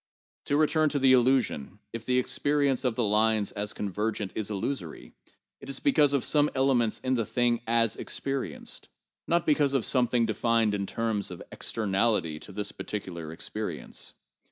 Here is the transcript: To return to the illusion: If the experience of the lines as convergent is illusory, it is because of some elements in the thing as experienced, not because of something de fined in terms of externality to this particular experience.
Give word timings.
To 0.45 0.57
return 0.57 0.89
to 0.89 0.97
the 0.97 1.13
illusion: 1.13 1.77
If 1.93 2.05
the 2.05 2.17
experience 2.17 2.83
of 2.83 2.95
the 2.95 3.03
lines 3.03 3.51
as 3.51 3.71
convergent 3.71 4.31
is 4.33 4.49
illusory, 4.49 5.13
it 5.59 5.69
is 5.69 5.79
because 5.79 6.13
of 6.13 6.23
some 6.25 6.49
elements 6.55 6.99
in 7.03 7.13
the 7.13 7.23
thing 7.23 7.61
as 7.67 7.95
experienced, 7.97 8.89
not 9.27 9.45
because 9.45 9.75
of 9.75 9.85
something 9.85 10.25
de 10.25 10.33
fined 10.33 10.73
in 10.73 10.87
terms 10.87 11.29
of 11.29 11.43
externality 11.51 12.39
to 12.39 12.51
this 12.51 12.71
particular 12.71 13.31
experience. 13.31 14.15